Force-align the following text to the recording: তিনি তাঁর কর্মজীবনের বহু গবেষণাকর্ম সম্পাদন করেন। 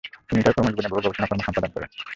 তিনি 0.29 0.41
তাঁর 0.43 0.55
কর্মজীবনের 0.55 0.91
বহু 0.91 1.03
গবেষণাকর্ম 1.03 1.41
সম্পাদন 1.41 1.71
করেন। 1.73 1.89